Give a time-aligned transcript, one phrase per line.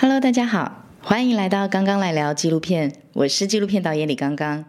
[0.00, 4.64] Hello，大家好，欢迎来到刚刚来聊纪录片，我是纪录片导演李刚刚，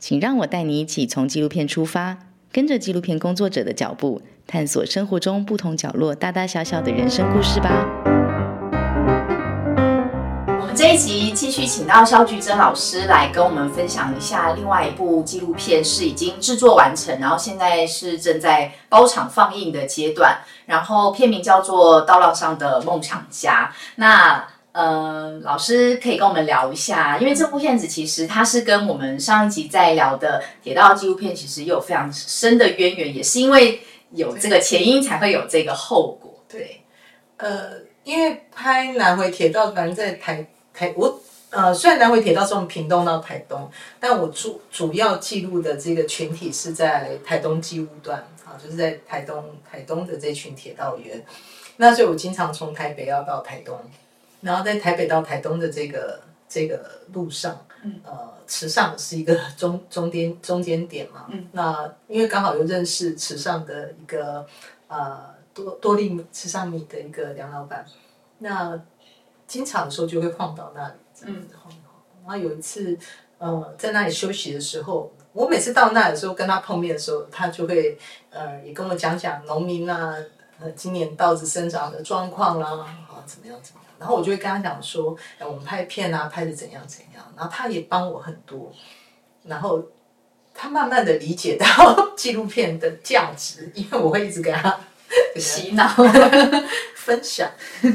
[0.00, 2.18] 请让我带你一起从纪录片出发，
[2.50, 7.70] 跟着纪录片工作者的脚步，探索生活中不同角落大大小小的人生故事吧。
[10.60, 20.38] 我们这一集继续请到肖菊珍老师来跟我们分享一下另外一部纪录片，是已经制作完成，然后现在是正在包场放映的阶段。
[20.66, 23.70] 然后片名叫做《道路上的梦想家》。
[23.96, 33.80] 那呃，老师可以跟我们聊一下，因为这部片子其实它是跟我们上一集在聊的铁道纪录片其实有非常深的渊源，也是因为
[34.12, 36.42] 有这个前因才会有这个后果。
[36.48, 36.80] 对，
[37.36, 51.22] 呃，因为拍南回铁道，反正在台台我呃，虽然南回铁道从屏东到台东，但我主主要记录的这个群体是在台东机务段啊，就是在台东台东的这群铁道员。
[51.76, 53.78] 那所以我经常从台北要到台东。
[54.42, 57.64] 然后在台北到台东的这个这个路上，
[58.04, 61.26] 呃，池上是一个中中间中间点嘛。
[61.30, 64.46] 嗯那因为刚好又认识池上的一个
[64.88, 67.86] 呃多多利池上米的一个梁老板，
[68.38, 68.78] 那
[69.46, 70.94] 经常的时候就会晃到那里。
[71.24, 71.46] 嗯，
[72.24, 72.98] 然后有一次，
[73.38, 77.96] 呃，在那里休息的时候，我每次到那的时候跟他碰面的时候，他就会
[78.30, 80.16] 呃也跟我讲讲农民啊，
[80.58, 82.70] 呃，今年稻子生长的状况啦，
[83.08, 83.91] 啊，怎么样怎么样。
[84.02, 87.24] 然后我就会跟他讲说，哎，我们拍片啊，拍的怎样怎样。
[87.36, 88.72] 然后他也帮我很多，
[89.44, 89.80] 然后
[90.52, 94.76] 他慢慢的理解到 纪录片的价值，因为我会一直跟他
[95.38, 95.86] 洗脑
[96.96, 97.48] 分享。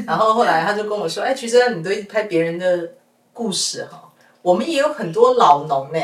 [0.06, 2.94] 然后后来他就跟我说，哎，其实你都一直拍别人的
[3.34, 6.00] 故事哈，我们也有很多老农呢。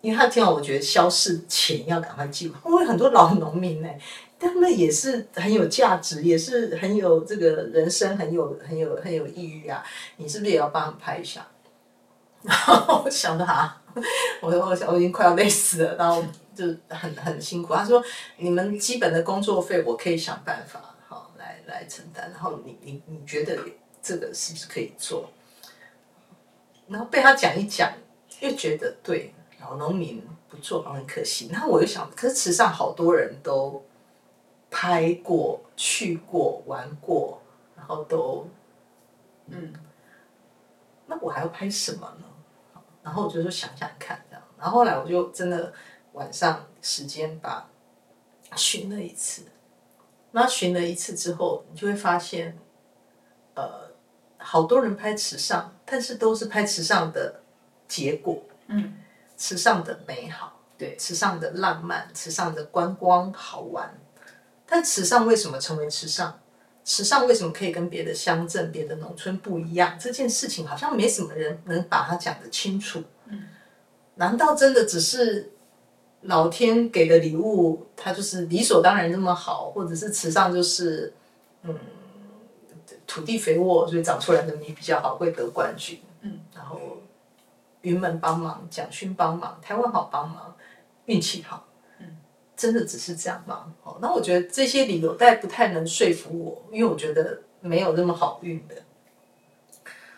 [0.00, 3.88] 因为他听到我觉得消逝前要赶快记录，我有很多老农民呢。
[4.44, 9.82] 他们也是很有价值，也是很有这个人生，很有很有很有意义啊！
[10.18, 11.46] 你是不是也要帮拍一下？
[12.42, 13.82] 然后我想到啊，
[14.42, 16.22] 我我想我已经快要累死了，然后
[16.54, 17.74] 就很很辛苦。
[17.74, 18.04] 他说
[18.36, 22.30] ：“你们基本的工作费我可以想办法好来来承担。
[22.30, 23.58] 然后你你你觉得
[24.02, 25.30] 这个是不是可以做？”
[26.86, 27.90] 然后被他讲一讲，
[28.40, 31.48] 又觉得对老农民不做很可惜。
[31.50, 33.82] 然后我又想，可是池上好多人都。
[34.76, 37.40] 拍过、去过、玩过，
[37.76, 38.50] 然后都，
[39.46, 39.72] 嗯，
[41.06, 42.82] 那我还要拍什么呢？
[43.00, 44.42] 然后我就说想想看，这样。
[44.58, 45.72] 然后后来我就真的
[46.14, 47.70] 晚上时间把
[48.56, 49.44] 寻了一次。
[50.32, 52.58] 那寻了一次之后，你就会发现，
[53.54, 53.92] 呃，
[54.38, 57.42] 好多人拍池上，但是都是拍池上的
[57.86, 58.94] 结果，嗯，
[59.36, 63.96] 池上的美好，对，池上的浪漫，池上的观光好玩。
[64.74, 66.40] 但池上为什么成为池上？
[66.84, 69.96] 池上为什么可以跟别的乡镇、别的农村不一样？
[70.00, 73.00] 这件事情好像没什么人能把它讲得清楚。
[73.26, 73.44] 嗯，
[74.16, 75.52] 难道真的只是
[76.22, 81.14] 老天给的礼物，它就是理所当然那么好，或者是池上就是
[81.62, 81.78] 嗯
[83.06, 86.00] 土地肥沃，所以长出来的米比较好，会得冠军？
[86.22, 86.98] 嗯，然后
[87.82, 90.56] 云门帮忙，蒋勋帮忙，台湾好帮忙，
[91.04, 91.64] 运气好。
[92.64, 93.70] 真的只是这样吗？
[93.82, 98.76] 哦，那我觉得这些理由但不太能说服我，因为我觉得没有那么好运的，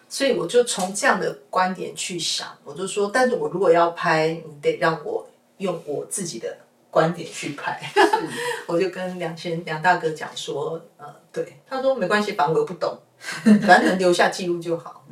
[0.09, 5.27] 所以我就从这样的观点去想，我就说，但是我如果要拍，你得让我
[5.57, 6.57] 用我自己的
[6.97, 7.79] 观点去拍。
[8.67, 12.99] 我就跟梁先梁大哥讲说，呃，对，他说没关系，反正我不懂。
[13.67, 15.05] 反正能留下记录就好。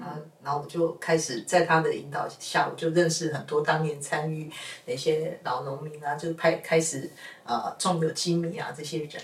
[0.42, 4.50] 然后我就开始在他的引导下，我就认识很多当年参与
[4.86, 7.10] 那些老农民啊，就是拍开始
[7.44, 9.22] 呃种有机米啊这些人。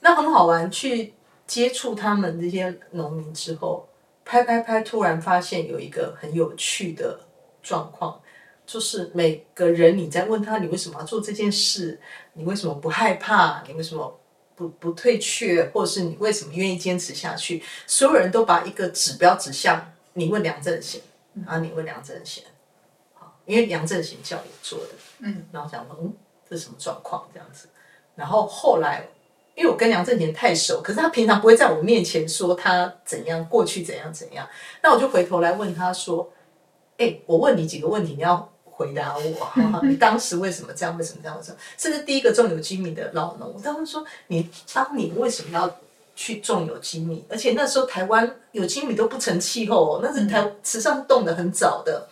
[0.00, 1.14] 那很好玩，去
[1.46, 3.88] 接触他们这些农民之后，
[4.26, 7.18] 拍拍拍，突然发现有一个很有趣的
[7.62, 8.20] 状况，
[8.68, 11.98] 就是每个人你在问他，你为什么要做这件事？
[12.34, 13.64] 你为什么不害怕？
[13.66, 14.20] 你为什么？
[14.58, 17.62] 不不退却，或者是你为什么愿意坚持下去？
[17.86, 21.00] 所有人都把一个指标指向你问梁振贤，
[21.46, 22.42] 啊，你问梁振贤，
[23.14, 24.88] 好，因为梁振贤叫我做的，
[25.20, 26.12] 嗯，然后想说，嗯，
[26.50, 27.68] 这是什么状况这样子？
[28.16, 29.06] 然后后来，
[29.54, 34.44] 因为我跟梁振贤太熟，可是他平常不会在我面前说他怎样过去怎样怎样，
[34.82, 36.32] 那我就回头来问他说，
[36.96, 38.52] 哎，我问你几个问题，你要。
[38.78, 40.96] 回答我， 你当时为什么这样？
[40.96, 41.42] 为什么这样？
[41.42, 45.68] 说，甚至第一个种有机米的老农，他们说你当你为什么要
[46.14, 47.24] 去种有机米？
[47.28, 52.08] 而且那时候台湾有机米都不成气候哦，那是台池上冻的很早的，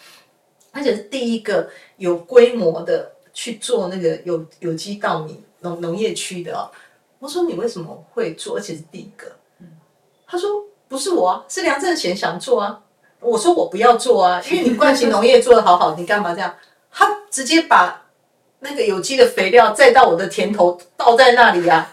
[0.73, 6.69] 而且是第一个有规模的去做那个有有机稻米农农业区的。
[7.21, 8.57] 我说你为什么会做？
[8.57, 9.31] 而且是第一个。
[10.27, 12.83] 他说不是我啊，是梁振贤想做啊。
[13.21, 16.55] 我说我不要做啊， 因为你惯性农业做的好好，你干嘛这样？
[16.91, 18.07] 他直接把
[18.61, 21.89] 那个有机的肥料再到我的田头倒在那里呀、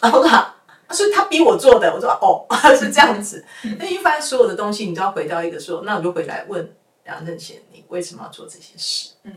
[0.00, 0.54] 然后他，
[0.90, 1.92] 所以他逼我做的。
[1.94, 3.44] 我说哦， 是这样子。
[3.78, 6.74] 那一般所有的东西，你都要回到一个说，那我就回来问
[7.04, 9.10] 梁正贤，你为什么要做这些事？
[9.22, 9.32] 嗯，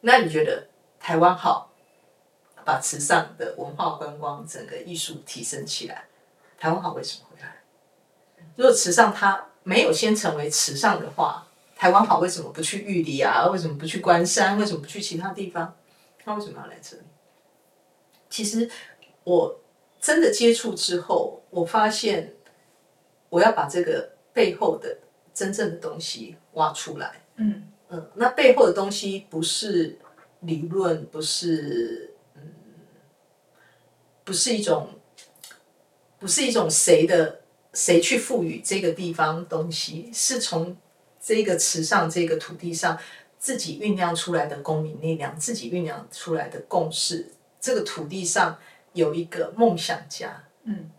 [0.00, 0.66] 那你觉得
[0.98, 1.70] 台湾好，
[2.64, 6.04] 把慈善的文化观光整个艺术提升起来，
[6.58, 7.56] 台湾好为什么会来？
[8.56, 11.46] 如果慈善它没有先成为池上的话，
[11.76, 13.46] 台湾好为什么不去玉里啊？
[13.46, 14.58] 为什么不去关山？
[14.58, 15.76] 为什么不去其他地方？
[16.24, 17.04] 他为什么要来这里？
[18.28, 18.68] 其实
[19.22, 19.60] 我
[20.00, 22.34] 真的接触之后，我发现
[23.28, 24.98] 我要把这个背后的
[25.32, 27.22] 真正的东西挖出来。
[27.36, 29.96] 嗯嗯，那背后的东西不是
[30.40, 32.42] 理论，不是嗯，
[34.24, 34.88] 不是一种，
[36.18, 37.40] 不是一种谁的
[37.72, 40.76] 谁去赋予这个地方东西，是从
[41.20, 42.98] 这个池上这个土地上
[43.38, 47.30] 自己酝酿出来的公民力量，自己酝酿出来的共识。
[47.60, 48.58] 这个土地上
[48.92, 50.90] 有一个梦想家，嗯，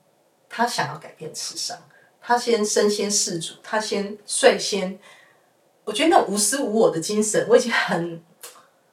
[0.47, 1.77] 他想要改变池上，
[2.21, 4.99] 他先身先士卒，他先率先。
[5.83, 8.23] 我觉得那无私无我的精神，我已经很，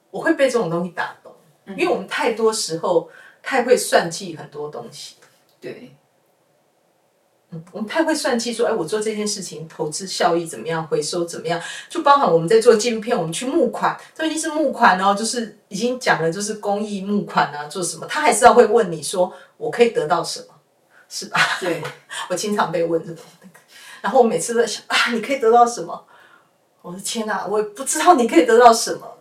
[0.09, 1.31] 我会被这种东西打动，
[1.77, 3.07] 因为我们太多时候
[3.43, 5.15] 太会算计很多东西，
[5.61, 5.95] 对，
[7.51, 11.59] 嗯，我们太会算计说，哎，我做这件事情投资效益怎么样，回收怎么样，
[11.89, 20.47] 就包含我们在做纪录片，我们去募款，都已经是募款哦，就是已经讲了，就是公益募款啊，做什么，他还是要会问你说，我可以得到什么，
[21.09, 21.39] 是吧？
[21.59, 21.81] 对，
[22.29, 23.47] 我经常被问这种个，
[24.01, 26.05] 然后我每次都在想啊，你可以得到什么？
[26.83, 29.17] 我的天哪，我也不知道你可以得到什么，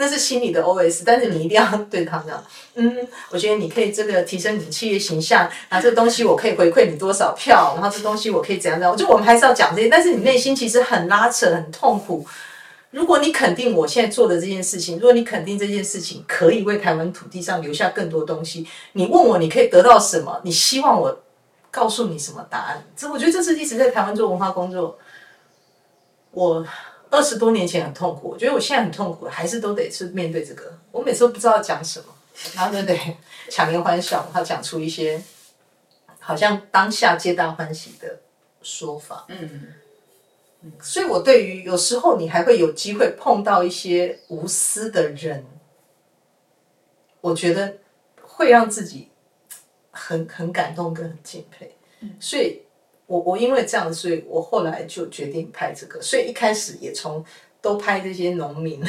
[0.00, 2.42] 那是心里的 OS，但是你一定要对他讲，
[2.74, 12.26] 嗯，我觉得你可以这个提升你的企业形象，啊，这个东西我可以回馈你多少票，然后这东西我可以怎样怎样，就我们还是要讲这些，但是你内心其实很拉扯，很痛苦。
[12.92, 20.40] 如果你肯定我现在做的这件事情，如果你肯定这件事情可以为台湾土地上留下更多东西，你问我你可以得到什么？
[20.42, 21.20] 你希望我
[21.70, 22.82] 告诉你什么答案？
[22.96, 24.98] 这我觉得这是一直在台湾做文化工作。
[26.32, 26.64] 我
[27.10, 30.72] 二十多年前很痛苦，我觉得我现在很痛苦，还是都得去面对这个。
[30.92, 32.06] 我每次都不知道讲什么，
[32.54, 32.96] 然后就得
[33.50, 35.20] 强颜欢笑，他讲出一些
[36.18, 38.20] 好像当下皆大欢喜的
[38.62, 39.26] 说法。
[39.28, 39.74] 嗯
[40.78, 45.42] 所以我对于有时候你还会有机会碰到一些无私的人，
[47.22, 47.78] 我觉得
[48.20, 49.08] 会让自己
[49.90, 51.74] 很很感动跟很敬佩。
[52.20, 52.60] 所以
[53.10, 56.00] 我我因为这样，所以我后来就决定拍这个。
[56.00, 57.24] 所以一开始也从
[57.60, 58.80] 都拍这些农民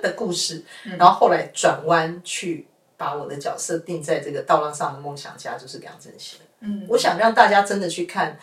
[0.00, 0.64] 的故事，
[0.96, 2.66] 然后后来转弯去
[2.96, 6.40] 把我的角色定在这个道浪上的梦想家，就是梁振贤。
[6.60, 8.38] 嗯，我想让大家真的去看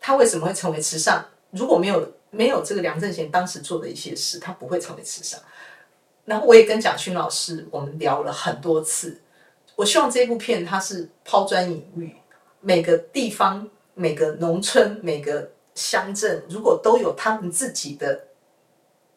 [0.00, 1.22] 他为什么会成为慈善。
[1.50, 5.38] 如果没有没有这个梁振贤当时做的一些事，他不会成为慈善。
[6.24, 9.20] 然后我也跟蒋勋老师我们聊了很多次。
[9.76, 12.16] 我希望这部片它是抛砖引玉，
[12.60, 13.68] 每个地方、
[13.98, 18.20] 每个农村、每个乡镇，如果都有他们自己的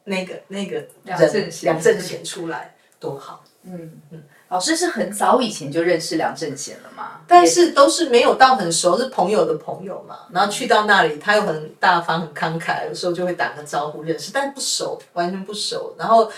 [0.06, 3.44] 那个那个人梁正贤出来，多好。
[3.63, 7.22] 嗯嗯老师是很早以前就认识梁正贤了嘛？
[7.25, 10.22] 但是都是没有到很熟，是朋友的朋友嘛。
[10.31, 15.94] 然后去到那里，他又很大方、很慷慨，有时候就会打个招呼认识，但不熟，完全不熟。
[15.97, 16.30] 然后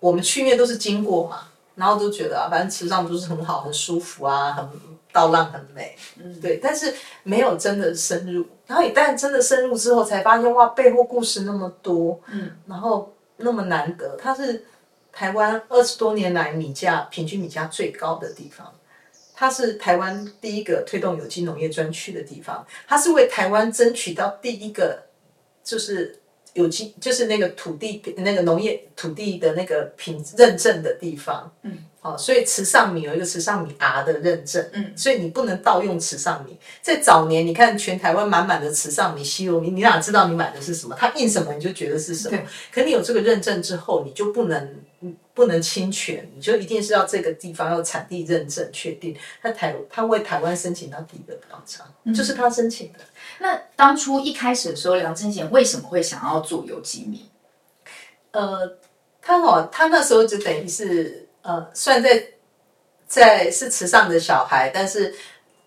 [0.00, 4.66] 我们去因为都是经过嘛，然后都觉得啊，反正池上都是很好、很舒服啊，很
[5.12, 6.58] 道浪很美，嗯，对。
[6.58, 14.64] 但是没有真的深入，然后一旦真的深入之后，才发现哇，背后故事那么多，嗯，然后那么难得，它是
[15.12, 18.72] 台湾二十多年来米价平均米价最高的地方。
[19.40, 25.04] 它是台湾第一个推动有机农业专区的地方，它是为台湾争取到第一个
[25.62, 26.18] 就是
[26.58, 31.50] 有机，就是那个土地那个农业土地的那个品认证的地方。
[31.62, 34.68] 嗯，好、所以池上米有一个池上米 R 的认证。
[34.72, 36.56] 嗯，所以你不能盗用池上米。
[36.82, 40.96] 在早年，你看全台湾满满的池上米、西柚米，你哪知道你买的是什么？
[40.98, 42.38] 它印什么你就觉得是什么。
[42.72, 44.74] 可你有这个认证之后，你就不能。
[45.38, 49.16] 不能侵权，你就一定是要这个地方要产地认证确定。
[49.40, 52.98] 他台他为台湾申请到第一个标章，就是他申请的。
[53.38, 57.30] 那当初一开始的时候，梁正贤为什么会想要做有机米？
[58.32, 58.76] 呃，
[59.22, 62.20] 他哦，他那时候就等于是呃，算在
[63.06, 65.14] 在是池上的小孩，但是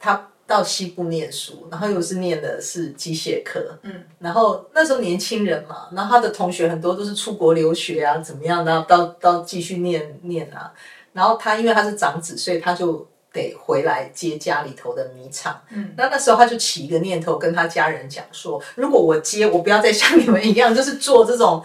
[0.02, 10.70] 他到西部念书，然后又是念的是机械科，嗯，然后那时候年轻人嘛，然后他的同学很多都是出国留学啊，怎么样的，到到继续念念啊，
[11.14, 15.58] 然后他因为他是长子，所以他就得回来接家里头的米厂。
[15.70, 21.64] 嗯，那那时候他就起一个念头，跟他家人讲说，如果我接，我不要再像你们一样，就是做这种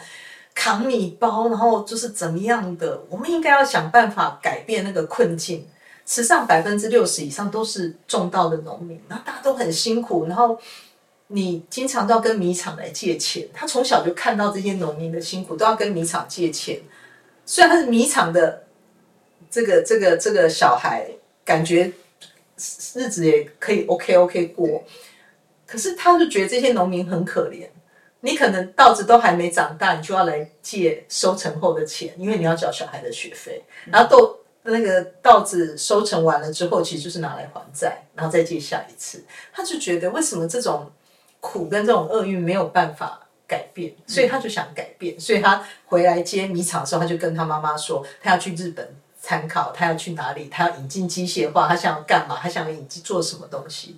[0.54, 5.66] 扛米包，然后就是怎么样的，我们应该要想办法改变那个困境。
[6.06, 10.56] 池上百分之六十以上都是种稻的农民，然后大家都很辛苦，然后
[11.26, 13.48] 你经常都要跟米厂来借钱。
[13.52, 16.80] 他从小就看到这些农民的辛苦，都要跟米厂借钱。
[17.44, 18.62] 虽然他是米厂的
[19.50, 21.10] 这个这个这个小孩，
[21.44, 21.92] 感觉
[22.94, 24.84] 日子也可以 OK OK 过，
[25.66, 27.66] 可是他就觉得这些农民很可怜。
[28.20, 34.45] 你可能稻子都还没长大，你就要来借收成后的钱，因为你要缴小孩的学费，然后都。
[34.66, 39.24] 那个稻子收成完了之后，其实就是拿来还债，然后再借下一次。
[39.52, 40.90] 他就觉得为什么这种
[41.40, 45.18] 苦跟这种厄运没有办法改变，所以他就想改变。
[45.18, 53.96] 所以他回来接米厂的时候，他就跟他妈妈说，他要去日本参考，他要去哪里，他要引进机械化，他想要干嘛，他想要引进做什么东西。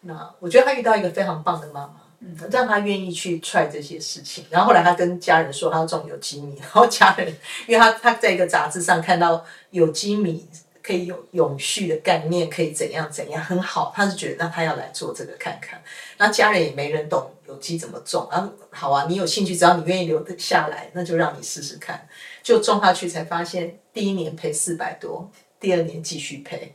[0.00, 2.00] 那我觉得他遇到一个非常棒的妈妈。
[2.20, 7.28] 嗯，让他愿意去踹这些事情，然后后来他跟家人说他要种有机米，然后家人
[7.66, 10.44] 因为他他在一个杂志上看到有机米
[10.82, 15.80] 可以有永续的概念，可以怎样怎样很好，他是觉得那他要来做这个看看。
[16.16, 22.08] 那家人也没人懂有机怎么种，啊好啊，你有兴趣，只要你愿意留得下来，那就让你试试看。
[22.42, 26.74] 就种下去才发现，第一年赔四百多，第二年继续赔，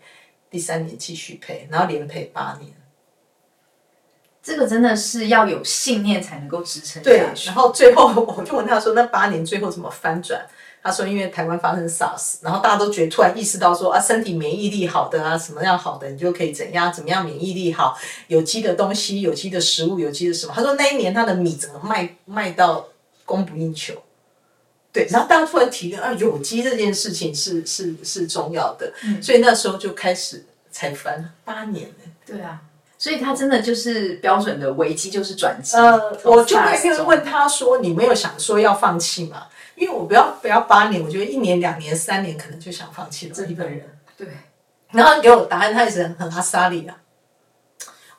[0.49, 2.71] 第三年继续赔，然后连赔八年。
[4.43, 7.47] 这个真的是要有信念才能够支撑下去。
[7.47, 10.45] 然后最后我就问他说：“那八年最后怎么翻转？”
[10.83, 17.97] 他说：“因为台湾发生 SARS，然后大家都觉得突然意识到说啊，身体免疫力好的啊，什么样好的你就可以怎样怎么样免疫力好，
[18.27, 22.85] 有机的东西、有机的食物、有机的什么。”他说那一年他的米怎么卖卖到
[23.23, 23.93] 供不应求？
[24.91, 32.11] 对，然后大家突然提了啊，有机这件事情是是是重要的，所以那时候就开始才翻八年呢。
[32.25, 32.61] 对啊。
[33.03, 35.75] 所以他真的就是标准的危机，就是转机。
[35.75, 43.35] 呃，我就会问他说：“你没有想说要放弃吗？”因为我不要不要八年，我觉得一年、两年、三年可能就想放弃了。
[43.35, 43.83] 这一个人，
[44.15, 44.29] 对。
[44.91, 46.95] 然后给我答案，他也是很阿莎利啊。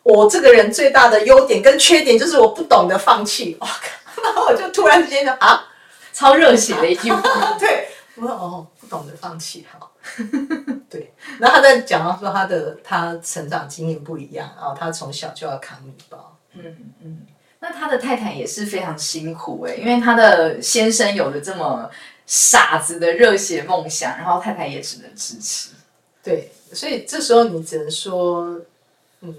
[0.02, 3.56] 我这个人最大的优点跟缺点就是我不懂得放弃。
[3.58, 4.22] 我靠！
[4.22, 5.64] 然后我就突然之间就啊，
[6.12, 7.22] 超热血的一句话。
[7.58, 9.90] 对，我说哦，不懂得放弃，好。
[10.88, 16.38] 对，然后他在讲到说他的他成长经验不一样，然后他从小就要扛米包。
[16.52, 17.26] 嗯嗯，
[17.58, 21.90] 那他的太太也是非常辛苦哎，因为他的先生有了这么
[22.26, 25.70] 傻子的热血梦想，然后太太也只能支持。
[26.22, 28.60] 对，所以这时候你只能说，
[29.20, 29.34] 嗯，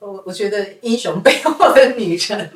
[0.00, 2.50] 我我觉得英雄背后的女人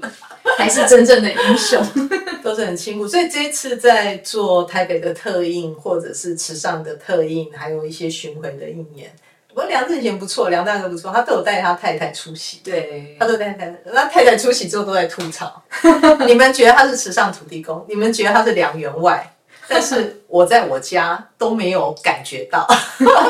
[0.58, 1.82] 才是真正的英雄。
[2.44, 9.10] 都是很辛苦，所以这一次在做台北的特映，或者是池上的特映，还有一些巡回的应演。
[9.48, 12.58] 不过梁振贤不错，梁大哥不错，他都有带他太太出席。
[12.62, 15.62] 对，他都带太太，那太太出席之后都在吐槽。
[16.26, 19.34] 你们觉得他是池上土地公，你们觉得他是梁员外，
[19.66, 22.68] 但是我在我家都没有感觉到，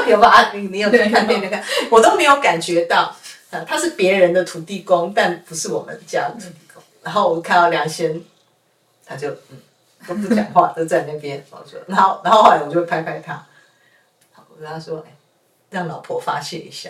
[0.09, 0.51] 有吧？
[0.53, 1.25] 你你有去看？
[1.89, 3.15] 我都没有感觉到，
[3.65, 6.47] 他是别人的土地公，但不是我们家的。
[7.05, 8.21] 然后我看到梁先。
[9.07, 9.59] 他就嗯
[10.09, 11.45] 都不讲话，都在那边。
[11.53, 13.47] 我说，然后然后后来我就拍拍他，
[14.35, 15.15] 我跟他说，哎，
[15.69, 16.89] 让老婆发泄一下。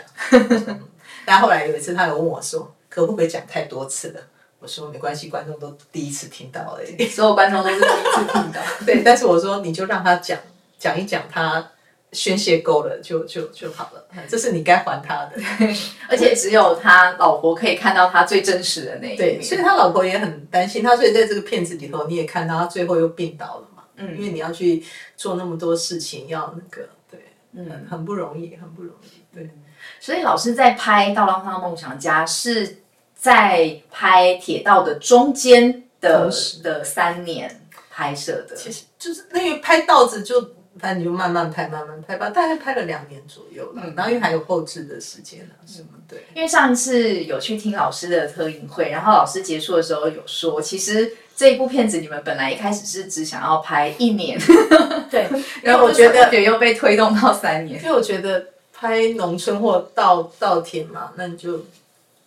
[1.26, 4.21] 但后来有一次，他有问我说，可不可以讲太多次了？
[4.61, 7.04] 我说没关系，观众都第一次听到而已。
[7.09, 8.61] 所有观众都是第一次听到。
[8.87, 10.38] 对，但是我说你就让他讲
[10.78, 11.68] 讲一讲他。
[12.14, 15.33] 宣泄够了就就就好了，这是你该还他的。
[16.09, 19.18] 而且只有他老婆可以看到他最真实的那一面。
[19.18, 23.83] 对，所以他老婆也很担心他，所以在这个片子里头你也看到他最后又病倒了嘛。
[23.97, 24.85] 嗯，因为你要去
[25.16, 27.21] 做那么多事情，要那个对，
[27.52, 29.35] 嗯，很不容易，很不容易。
[29.35, 29.50] 对，
[29.99, 32.78] 所以老师在拍《道浪上梦想家》是
[33.16, 36.30] 在拍铁道的中间的
[36.62, 40.54] 的三年拍摄的，其实就是那个拍稻子就。
[40.80, 42.30] 反正你就慢慢拍，慢慢拍吧。
[42.30, 46.24] 大概拍了两年左右了，然后因为还有后置的时间呢，什么对。
[46.34, 54.36] 因为上一次有去听老师的特映会，然后老师结束的时候有说，其实这一部片子你们本来一开始是只想要拍一年，
[55.08, 55.28] 对。
[55.62, 61.64] 然后我觉得又被推动到三年，因为我觉得拍农村或稻稻田嘛，那你就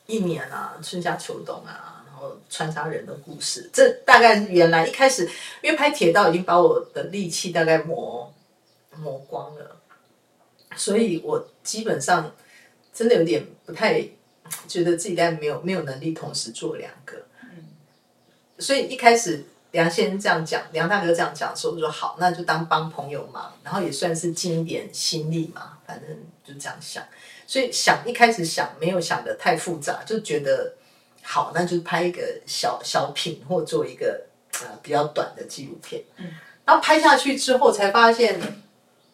[0.05, 5.29] 一年啊，春夏秋冬啊，然后穿插人的故事，这大概原来一开始，
[5.61, 8.31] 因为拍铁道已经把我的力气大概磨。
[8.99, 9.77] 磨光了，
[10.75, 12.33] 所以我基本上
[12.93, 14.01] 真的有点不太
[14.67, 17.17] 觉得自己在没有没有能力同时做两个。
[17.43, 17.67] 嗯，
[18.59, 27.03] 所以一开始梁先生这样讲，梁大哥这样讲的时候，我说好，那就当帮朋友忙，然后也算是尽一点心力嘛，反正就这样想。
[27.45, 30.73] 所以想一开始想没有想的太复杂，就觉得
[31.21, 34.25] 好，那就拍一个小小品或做一个
[34.61, 36.03] 呃比较短的纪录片。
[36.17, 36.33] 嗯，
[36.65, 38.39] 然后拍下去之后才发现，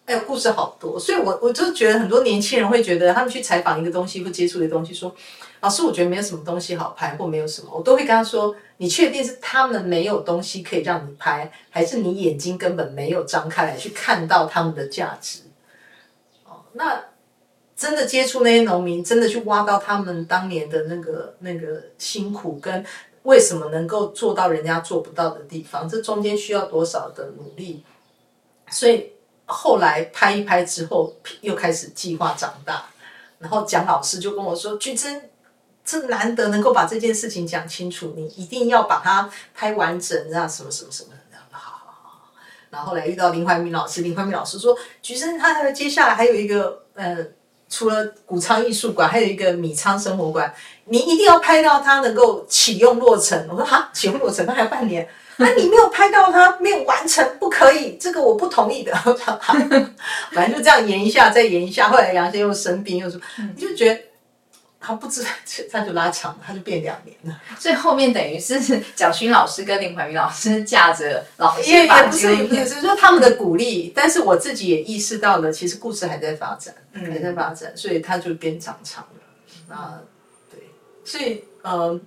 [0.05, 1.00] 哎，故事好多。
[1.00, 5.13] 所以我我就觉得很多年轻人会觉得，他们去采访一个东西或接触一个东西，说
[5.62, 15.39] 老师，我觉得没有什么东西好拍，或没有什么，我都会跟他说，你确定是他们没有东西可以让你拍，还是你眼睛根本没有张开来去看到他们的价值？
[16.45, 17.05] 哦，那。
[17.75, 22.86] 真的接触那些农民，真的去挖到他们当年的那个那个辛苦，跟
[23.24, 27.83] 为什么能够做到人家做不到的地方，这中间需要多少的努力。
[28.69, 29.12] 所以
[29.53, 32.86] 后来拍一拍之后，又开始计划长大。
[33.39, 35.29] 然后蒋老师就跟我说：“菊珍，
[35.86, 41.81] 这难得能够把这件事情讲清楚，你一定要把它拍完整，啊什么什么什么这样。”好。
[42.69, 47.17] 然后后来遇到林怀民老师，林怀民老师说：“菊珍，他接下来还有一个呃。”
[47.69, 50.53] 除了谷仓艺术馆，还有一个米仓生活馆，
[50.86, 53.48] 你一定要拍到它能够启用落成。
[53.50, 55.10] 我说哈，启用落成，那还有半年，
[55.43, 58.93] 那你没有拍到他，没有完成，不可以，这个我不同意的。
[60.31, 61.89] 反正就这样延一下，再延一下。
[61.89, 63.19] 后来杨先又生病，又说，
[63.55, 64.00] 你就觉得。
[64.85, 65.25] 他不知，
[65.71, 67.41] 他就拉长了，他就变两年了。
[67.57, 68.59] 所以后面等于是
[68.93, 73.93] 蒋勋老师跟林怀民老师架着老师，也也不是，也是说他们的鼓励。
[73.95, 79.73] 但是我自己也意识到了，其实故事还在发展，还在发展，所以他就变长长了。
[79.73, 80.01] 啊，
[80.51, 80.59] 对，
[81.05, 81.97] 所以呃，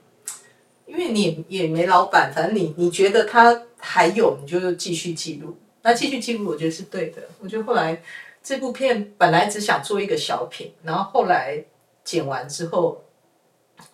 [0.86, 5.56] 因为你也没老板，反正你你觉得他还有，你就继续记录。
[5.82, 7.22] 那继续记录，我觉得是对的。
[7.40, 8.02] 我觉得后来
[8.42, 11.64] 这部片本来只想做一个小品，然后后来。
[12.06, 13.04] 剪完之后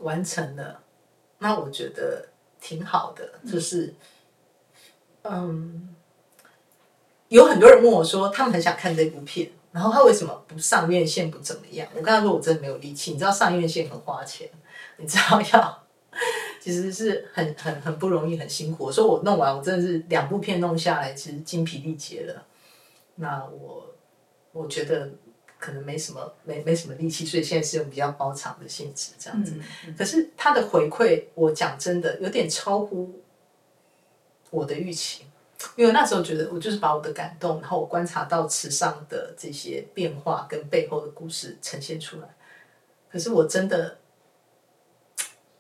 [0.01, 0.83] 完成了，
[1.39, 2.29] 那我觉得
[2.61, 3.27] 挺好的。
[3.51, 3.95] 就是，
[5.23, 5.89] 嗯，
[7.29, 11.89] 有很多人问我说，他们很想看这部片，然后他为什么不上院线不怎么样？
[11.95, 13.13] 我跟他说，我真的没有力气。
[13.13, 14.47] 你知道上院线很花钱，
[14.99, 15.82] 你知道要
[16.63, 18.93] 其实是很很很不容易，很辛苦。
[18.93, 22.47] 所以我弄完，我真的是两部片弄下来，其实精疲力竭了。
[23.17, 23.95] 那我
[24.53, 25.11] 我觉得。
[25.63, 29.55] 可能没什么没没什么力气，所以现在是用比较包场的性质这样子。
[29.97, 33.21] 可是他的回馈，我讲真的有点超乎
[34.51, 35.25] 我的预期，
[35.77, 42.29] 因为那时候觉得我就是把我的感动，然后我观察到池上的这些变化跟背后的故事呈现出来。
[43.09, 43.99] 可是我真的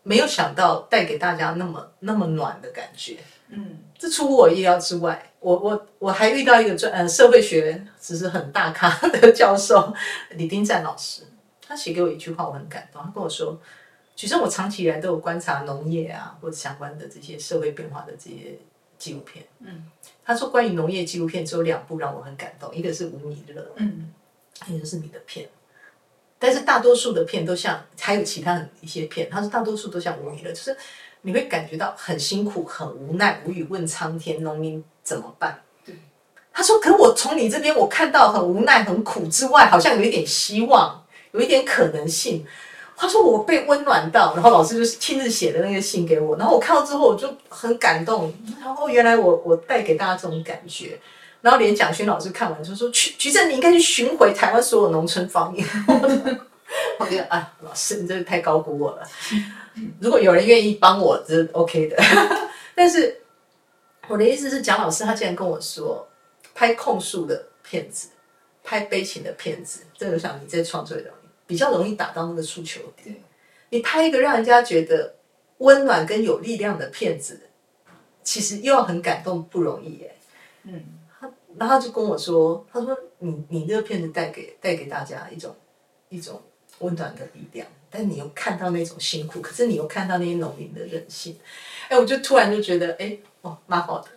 [0.03, 3.19] 没有想到带给大家那么那么暖的感觉。
[3.49, 5.31] 嗯，这出乎我意料之外。
[5.41, 9.93] 我我我还遇到一个专呃社会学只是很大咖的教授
[10.37, 11.23] 李丁赞老师，
[11.67, 13.03] 他写给我一句话，我很感动。
[13.03, 13.61] 他跟我说，
[14.15, 18.57] 其实我长期以来都有观察农业啊或者相关的这些社会变化的这些
[18.97, 19.45] 纪录片。
[19.59, 19.91] 嗯，
[20.25, 24.13] 他说关于农业纪录片只有两部让我很感动，一个是吴米勒，嗯，
[24.69, 25.49] 一个是你的片。
[26.43, 30.77] 但是大多数的片都像还有其他一些片，他说大多数都像无语了，就是。
[31.25, 35.63] 你会感觉到很辛苦、很无奈、无语问苍天，农民怎么办？
[35.87, 35.95] 对，
[36.53, 41.01] 他说：“可我从你这边，我看到很无奈、很苦之外，好像有一点希望，
[41.31, 42.45] 有一点可能性。”
[42.99, 48.35] 他说：“我被温暖到。”然后老师就是亲自写的那个信给我，然后我看到之后，我就很感动。
[48.61, 50.99] 然后原来我我带给大家这种感觉，
[51.43, 55.67] 然后连蒋勋老师看完就说：“徐徐正，你应该去巡回台湾所有农村方言。
[56.99, 59.03] ”我觉得啊，老师你真的太高估我了。
[60.01, 61.97] 如果有人愿意帮我，这 OK 的。
[62.75, 63.21] 但是
[64.09, 66.09] 我的意思是，蒋老师他竟然跟我说，
[66.55, 68.09] 拍控诉的片子，
[68.63, 71.05] 拍悲情的片子，这个想你在创作里
[71.47, 73.15] 比较容易打到那个诉求点。
[73.71, 75.15] 你拍一个让人家觉得
[75.59, 77.41] 温暖跟有力量的片子，
[78.23, 80.15] 其实又要很感动，不容易耶。
[80.65, 81.02] 嗯，他
[81.59, 85.55] 然后就跟我说，他说你你这个片子带给带给大家一种
[86.09, 86.41] 一种
[86.79, 87.67] 温暖的力量。
[87.95, 91.39] 但你又看到那种辛苦，可是你又看到那些农民的韧性，
[91.91, 94.09] 哎，我就突然就觉得，哎，哦，蛮好的。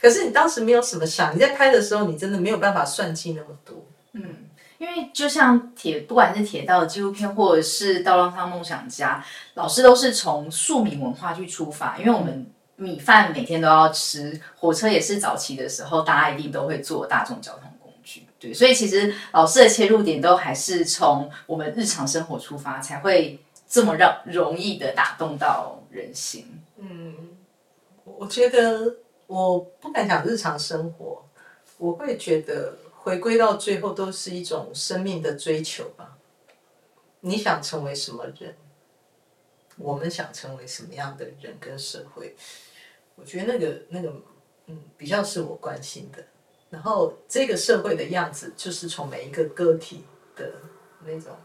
[0.00, 3.86] 可是你当时没有什么想，你在拍的时候，你真的没有办法算计那么多。
[4.14, 4.24] 嗯，
[4.78, 9.24] 因为就像铁，不管是铁道的纪录片，或者是《道浪上梦想家》，
[9.54, 12.44] 老师都是从庶民文化去出发，因为我们
[12.82, 18.26] 米饭每天都要吃，火车也是早期的时候，大家一定都会坐大众交通工具。
[18.40, 26.60] 对，所以其实老师的切入点都还是从我们日常生活出发，才会这么让容易的打动到人心。
[26.76, 27.14] 嗯，
[28.04, 28.96] 我觉得
[29.28, 31.24] 我不敢讲日常生活，
[31.78, 36.18] 我会觉得回归到最后都是一种生命的追求吧。
[37.20, 38.56] 你想成为什么人？
[39.78, 42.36] 我们想成为什么样的人跟社会？
[43.14, 44.14] 我觉得那个那个
[44.66, 46.24] 嗯比较是我关心的。
[46.70, 50.54] 然后这个社会的样子，就是从每一个个体的
[51.04, 51.36] 那种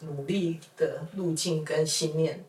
[0.00, 2.44] 努力的路径跟信念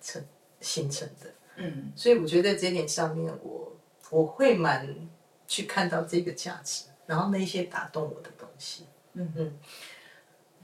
[0.00, 0.24] 成
[0.60, 1.30] 形成的。
[1.56, 1.92] 嗯。
[1.94, 3.76] 所以我觉得在这一点上面，我
[4.10, 4.88] 我会蛮
[5.46, 9.32] 去看到这个价值，然后那些打动我的东西，嗯。
[9.36, 9.58] 嗯，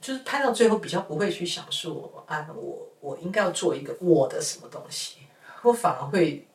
[0.01, 5.19] 就是拍到最后比较不会去想说啊，我我应该要做一个我的什么东西，
[5.63, 6.47] 我反而会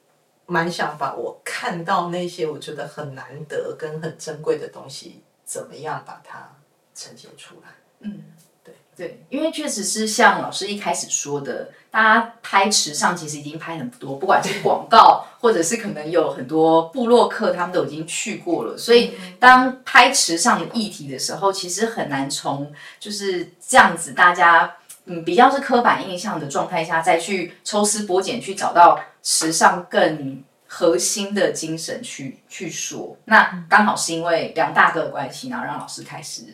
[0.46, 6.50] 蛮想把我看到那些我觉得很难得跟很珍贵的东西，怎么样把它
[6.94, 7.70] 呈现出来。
[8.02, 8.24] 嗯，
[8.64, 18.78] 对对，因为确实是像老师一开始说的，大家拍时尚其实已经拍很多，不管是广告，或者是可能有很多部落客，他们都已经去过了。
[18.78, 30.44] 所以当拍时尚的议题的时候，其实很难从就是这样子大家嗯比较是刻板印象的状态下，再去抽丝剥茧，去找到时尚更。
[30.66, 36.46] 核心的精神去去说，那刚好是因为两大哥的关系，然后让老师开始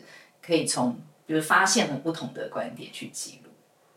[0.42, 0.94] 可以从
[1.26, 3.50] 就是发现了不同的观点去记录。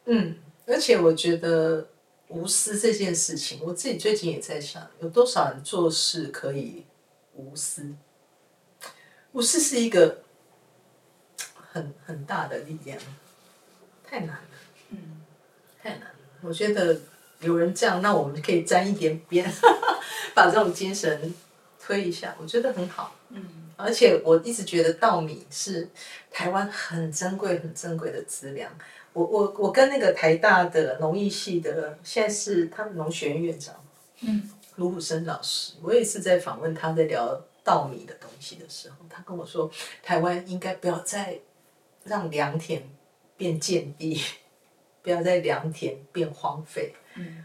[0.06, 1.86] 嗯，而且我觉得
[2.30, 6.86] 无私这件事情，我自己最近也在想，有多少人做事可以
[7.34, 7.94] 无私？
[9.34, 10.20] 无私是一个
[11.54, 12.98] 很很大的力量，
[14.14, 14.42] 太难了，
[14.92, 14.98] 嗯，
[15.82, 16.16] 太难了。
[16.42, 16.96] 我觉得
[17.40, 19.52] 有人这样，那我们可以沾一点边，
[20.36, 21.34] 把这种精神
[21.82, 23.16] 推一下，我觉得很好。
[23.30, 25.90] 嗯，而且我一直觉得稻米是
[26.30, 28.72] 台湾很珍贵、很珍贵的资粮。
[29.14, 33.74] 我我我跟那个台大的农艺系的，现在是他们农学院院长，
[34.22, 39.72] 嗯，卢虎生老师，我也是在访问他在聊稻米的东西的时候，他跟我说，
[40.04, 41.40] 台湾应该不要再
[42.04, 42.84] 让良田
[43.38, 44.22] 变贱地，
[45.02, 47.44] 不要再良田变荒废，嗯，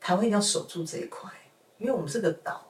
[0.00, 1.30] 台湾一定要守住这一块，
[1.78, 2.66] 因为我们是个岛，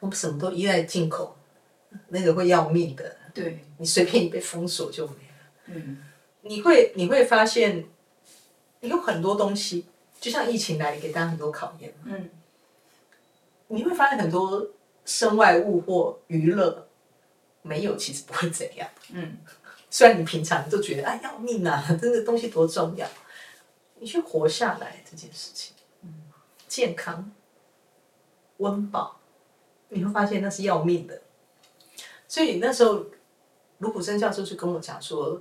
[0.00, 1.36] 我们什么都依赖进口，
[2.08, 5.18] 那个会要命的，对，你随便一被封锁就没了。
[5.66, 6.04] 嗯
[6.42, 7.84] 你会你会发现，
[8.80, 9.86] 有很多东西，
[10.20, 12.30] 就像疫情来给大家很多考验，嗯
[13.66, 14.66] 你会发现很多
[15.04, 16.88] 身外物或娱乐
[17.60, 18.88] 没有，其实不会怎样。
[19.12, 19.36] 嗯
[19.90, 23.06] 虽然你平常都觉得哎要命啊， 真的东西多重要，
[23.98, 26.22] 你去活下来这件事情，嗯，
[26.66, 27.30] 健康、
[28.58, 29.20] 温饱，
[29.88, 31.22] 你会发现那是要命的。
[32.26, 33.06] 所以那时候
[33.78, 35.40] 卢普生教授就跟我讲说，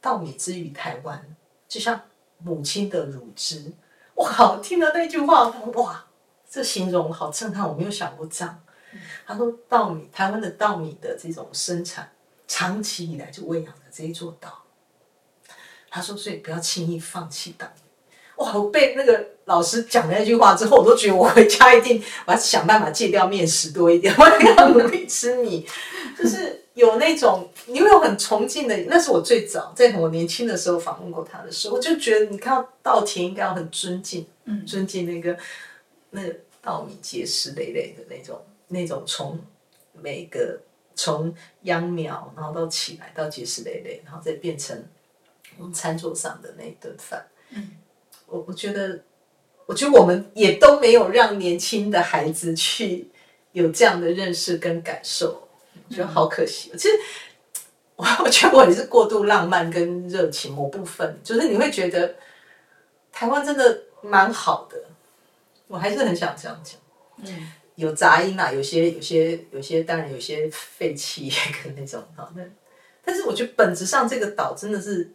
[0.00, 1.36] 稻米之于台湾，
[1.68, 2.00] 就像
[2.38, 3.72] 母亲的乳汁。
[4.14, 6.06] 我靠，听到那句话，哇，
[6.48, 8.62] 这形容好震撼，我没有想过这样。
[9.26, 12.10] 他说稻米，台湾的稻米的这种生产，
[12.46, 14.62] 长期以来就喂养了这一座岛。
[15.90, 17.82] 他说，所以不要轻易放弃稻米。
[18.36, 25.64] 哇，我被那个老师讲了那句话之后，我都觉得我回家一定我要想办法戒掉面食多一点， 我要努力吃米，
[26.18, 28.76] 就是有那种你会有很崇敬的。
[28.88, 35.38] 那是我最早在我年轻的时候访问过他的时候，我就觉得你看到稻田应该要很尊敬，嗯尊敬那个
[36.10, 39.38] 那个稻米结实累累的那种那种从
[39.92, 40.58] 每个
[40.94, 44.84] 从秧苗，然后到起来到结实累累，然后再变成
[45.58, 47.26] 我们餐桌上的那一顿饭。
[47.50, 47.70] 嗯，
[48.26, 49.00] 我我觉得，
[49.66, 53.08] 我觉得我们也都没有让年轻的孩子去
[53.52, 55.48] 有这样的认识跟感受，
[55.88, 56.70] 我觉得好可惜。
[56.72, 56.94] 其实。
[57.96, 62.12] 我我觉得我也是过度浪漫跟热情某部分，就是你会觉得
[63.12, 64.76] 台湾真的蛮好的，
[65.68, 66.76] 我还是很想这样讲。
[67.18, 71.32] 嗯有杂音啊，有些有些有些当然有些废气
[71.62, 72.42] 跟 那种哈，那
[73.04, 75.12] 但是我觉得本质上这个岛真的是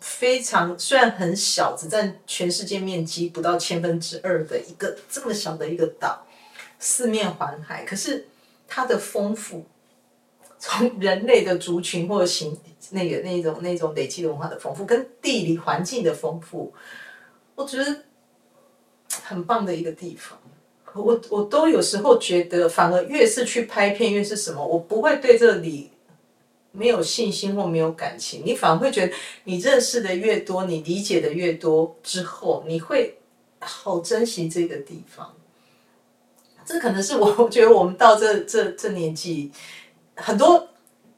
[0.00, 6.26] 非常虽然很小，只占全世界面积不到千分之二的一个这么小的一个岛，
[6.78, 8.26] 四面环海，可是
[8.66, 9.64] 它的丰富，
[10.58, 12.58] 从人类的族群或者形
[12.90, 16.74] 那个那种那种累积的文化的丰富，跟地理环境的丰富，
[17.54, 18.04] 我觉得
[19.22, 20.36] 很棒的一个地方。
[20.94, 25.90] 我我都有时候觉得，反而越是去拍片，越是什么，我不会对这里
[26.72, 29.12] 没有信心或没有感情，你反而会觉得，
[29.44, 33.18] 你认识的越多，你理解的越多之后，你会
[33.60, 35.34] 好珍惜这个地方。
[36.64, 39.50] 这可能是我觉得我们到这这这年纪，
[40.14, 40.68] 很多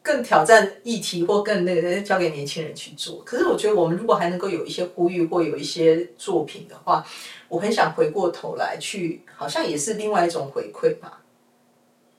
[0.03, 3.23] 更挑战议题或更那个交给年轻人去做。
[3.25, 7.07] 可是我觉得我们如果还能够有一些呼吁或有一些作品的话，
[7.49, 11.23] 我很想回过头来去，好像也是另外一种回馈吧。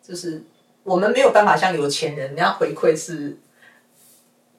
[0.02, 0.44] 就是
[0.84, 3.38] 我们没有办法像有钱人，人家回馈是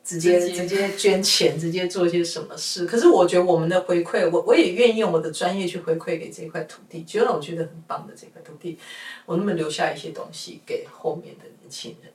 [0.02, 2.86] 直接直接捐钱，直接做些什么事。
[2.86, 8.78] 可是我觉得我们的回馈，我我也愿意用我的专业去回馈给这块土地，就让我觉得很棒的这块土地，
[9.26, 12.10] 我能不能留下一些东西给后面的年轻人？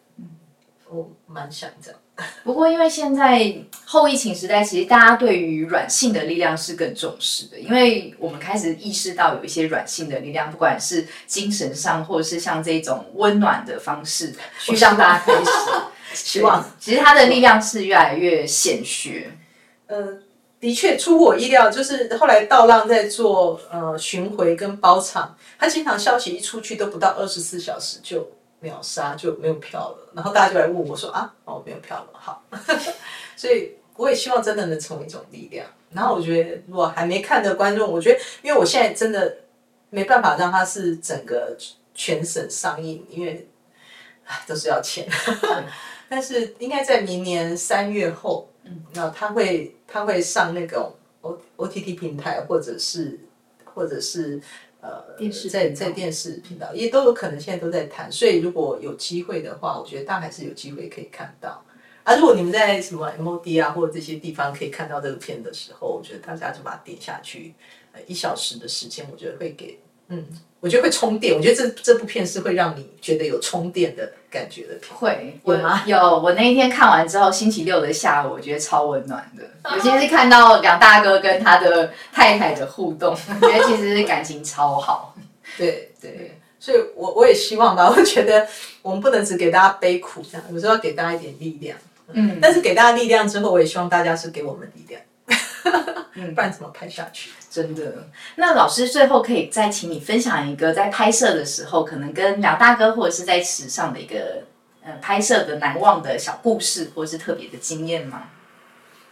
[0.91, 1.99] 嗯，我蛮想这样。
[2.43, 15.49] 不过，因为现在后疫情时代，其实大家对于软性的力量是更重视的，因为我们开始意识到有一些软性的力量，不管是精神上，或者是像这种温暖的方式， 去让大家开始。
[16.11, 19.31] 希望其实它的力量是越来越显学。
[19.85, 20.17] 呃，
[20.59, 28.27] 的确出乎我意料，就是后来道浪在做呃巡回跟包场，他经常消息一出去都不到二十四小时就
[28.59, 32.43] 秒杀就没有票了，然后大家就来问我说啊，哦没有票了，好，
[33.35, 35.65] 所以我也希望真的能成为一种力量。
[35.91, 39.37] 然后我觉得如果还没看的观众，我觉得因为我现在真的
[39.89, 41.57] 没办法让它是整个
[41.93, 43.47] 全省上映，因为
[44.45, 45.07] 都是要钱。
[46.07, 53.19] 但是应该在明年三月后，嗯，那他会他会上那种 O O T T 平台，或者是
[53.73, 54.41] 或者是
[54.81, 58.11] 呃电视在在电视频道也都有可能，现在都在谈。
[58.11, 61.63] 所以如果有机会的话，我觉得大家还是有机会可以看到。
[62.03, 67.53] 啊，如果你们在什么 M O D 啊或者这些地方可以看到这个片的时候，我觉得大家就把它点下去，
[67.91, 69.77] 呃，一小时的时间，我觉得会给
[70.09, 70.25] 嗯，
[70.59, 71.35] 我觉得会充电。
[71.35, 74.95] 我觉得这这部片是会让你觉得有充电的感觉的片。
[74.95, 79.43] 会有吗有，我那一天看完之后，星期六的下午，我觉得超温暖的。
[79.75, 85.15] 尤其是看到两大哥跟他的太太的互动， 我觉得其实感情超好。
[85.57, 88.47] 对对，所以我我也希望吧， 我觉得
[88.81, 91.77] 我们不能只给大家悲苦这样，有时候要给大家一点力量。
[92.11, 94.99] 嗯，但是给大家力量之后，我也希望大家是给我们力量，
[96.13, 97.31] 嗯不然怎么拍下去？
[97.49, 98.07] 真的。
[98.35, 104.43] 那老师最后可以再请你分享一个在拍摄的时候，可能跟梁大哥或者是在池上的一个
[104.83, 108.29] 呃拍摄的难忘的小故事，或者是特别的经验吗？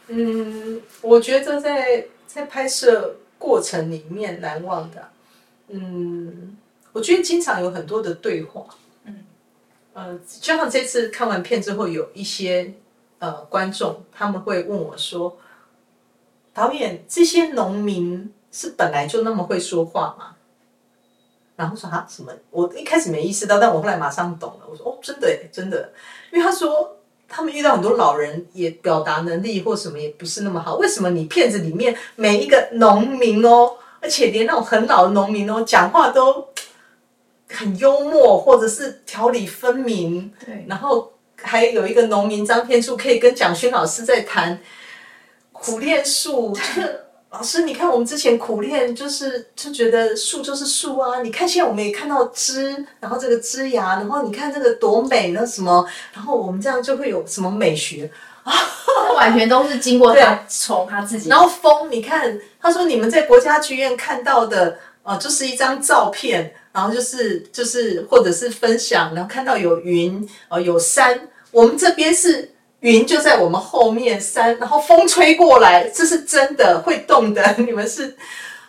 [0.08, 5.10] 嗯，我觉得在在拍摄过程里面难忘的，
[5.68, 6.58] 嗯，
[6.94, 8.66] 我觉得经常有很多的对话，
[9.04, 9.26] 嗯，
[9.94, 12.74] 呃，就像这次看完片之后，有一些
[13.20, 15.38] 呃观众他们会问我说，
[16.58, 20.34] 导演，这些农民是本来就那么会说话吗？
[21.56, 22.34] 然后说啊什么？
[22.50, 24.66] 我一开始没意识到，但我后来马上懂了。
[24.68, 25.94] 我说哦，真的耶真的，
[26.32, 30.78] 因为他说他们遇到很多老人，也表达能力或什么也不是那么好。
[30.78, 36.48] 为什么你片子里面每一个农民哦，而且连那种很老的农民哦，讲话都
[37.50, 44.60] 很幽默，或者是条理分明，对，然后还有一个农民张天柱可以跟蒋勋老师在谈
[45.62, 51.22] 苦练树， 就是老师，你看我们之前苦练，就是就觉得树就是树啊。
[51.22, 58.10] 你看现在我们也看到枝，然后这个枝芽，然后你看这个多美，那什么，然后我们这样就会有什么美学。
[58.46, 72.50] 他完全都是经过他从他自己，然后风，你看，他说你们在国家剧院看到的，呃，就是一张照片，然后就是就是或者是分享，然后看到有云，呃，有山，我们这边是
[72.82, 78.16] 云就在我们后面，山，然后风吹过来，这是真的会动的， 你们是，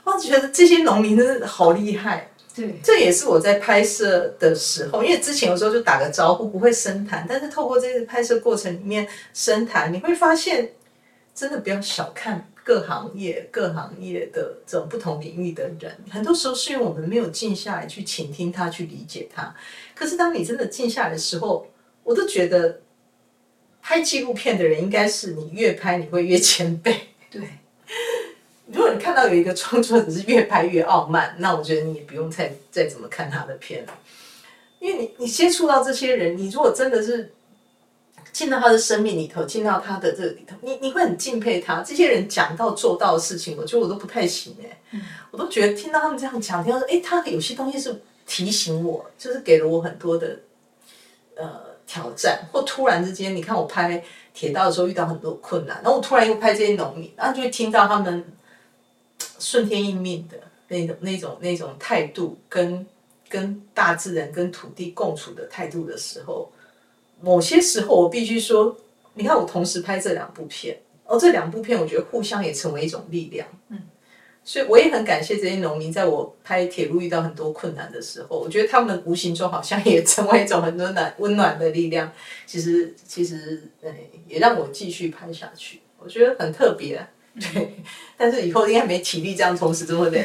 [0.04, 2.30] 我觉得这些农民真的好厉害。
[2.56, 10.72] 对，这也是我在拍摄的时候，因为之前有时候就打个招呼，不会深谈，但是透过这个拍摄过程里面深谈，你会发现，
[11.34, 19.54] 真的不要小看各行业、各行业的这种不同领域的人，很多时候是因为我们没有静下来去倾听他、去理解他。
[19.94, 21.64] 可是当你真的静下来的时候，
[22.02, 22.80] 我都觉得
[23.88, 26.94] 拍纪录片的人应该是你越拍你会越谦卑。
[27.30, 27.40] 对，
[28.70, 33.98] 如果你看到有一个创作者是越拍越傲慢，那我觉得你也不用再再怎么看他的片了，
[34.78, 37.32] 因为你你接触到这些人，你如果真的是
[38.30, 41.80] 进到他的生命里头，进到他的这个里头，你你会很敬佩他。
[41.82, 50.40] 这些人讲到做到的事情，我觉得我都不太行哎、我都觉得听到他们这样讲，听到说哎，他有些东西是提醒我，就是给了我很多的
[51.36, 54.00] 呃挑战，或突然之间，你看我拍
[54.34, 58.24] 铁道的时候遇到很多困难，然后我突然又拍这些农民，然后就会听到他们
[59.38, 62.86] 顺天应命的那种、那种、那种态度，跟
[63.28, 66.52] 跟大自然、跟土地共处的态度的时候，
[67.20, 68.76] 某些时候我必须说，
[69.14, 73.80] 你看我同时拍这两部片，哦，这两部片我觉得互相也成为一种力量，嗯。
[74.48, 82.10] 所以我也很感谢这些农民，在我拍铁路遇到很多困难的时候，我觉得他们无形中好像也成为一种很温暖、温暖的力量。
[82.46, 83.90] 其实，其实，呃，
[84.26, 85.82] 也让我继续拍下去。
[85.98, 87.06] 我觉得很特别，
[87.38, 87.76] 对。
[88.16, 90.24] 但是以后应该没体力这样同时这么累。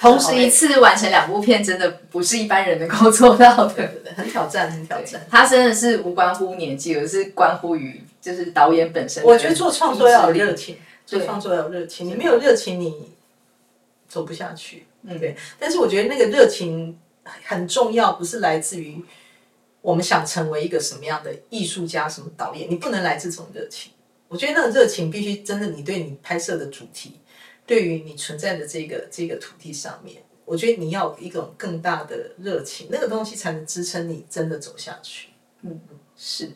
[0.00, 3.92] 同时一次完成两部片，真的不是一般人能够做到的。
[4.16, 5.24] 很挑战，很挑战。
[5.30, 9.22] 他真的是无关乎年纪，而是关乎于就是导演本身。
[9.22, 12.08] 我觉得做创作要有热情，做对创作要有热情。
[12.08, 12.92] 你没有热情，你
[14.08, 14.86] 走不下去。
[15.02, 15.36] 嗯，对。
[15.58, 16.98] 但是我觉得那个热情
[17.44, 19.02] 很重要，不是来自于
[19.80, 23.92] 我们想成为一个什么样的艺术家、什么导演，你不能来自这种热情。
[24.28, 27.20] 我觉得那个热情必须真的，你对你拍摄的主题，
[27.64, 35.28] 对于你存在的这个这个土地上面，我觉得你要有一种更大的热情，那个东西才能支撑你真的走下去。
[35.62, 35.80] 嗯
[36.16, 36.50] 是。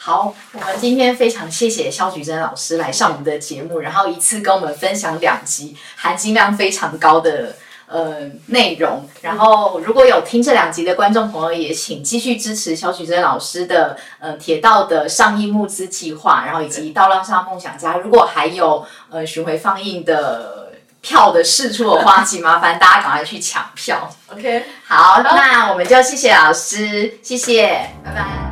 [0.00, 7.56] 好，我们今天非常谢谢肖菊珍老师来上我们的节目，然后一次跟我们分享两集含金量非常高的
[7.88, 9.06] 呃内容。
[9.20, 17.96] 然后如果有听这两集的观众朋友，也请继续支持肖菊珍老师的呃铁道的上映募资计划，然后以及道浪上梦想家。
[17.96, 24.08] 如果还有呃巡回放映的票的试出的话，请麻烦大家赶快去抢票。
[24.32, 24.64] OK。
[24.86, 28.47] 好，那我们就谢谢老师，谢谢，拜拜。